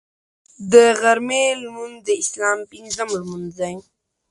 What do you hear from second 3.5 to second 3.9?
دی